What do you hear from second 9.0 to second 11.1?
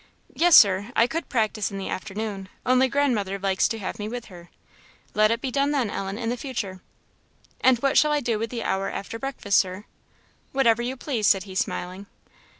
breakfast, Sir?" "Whatever you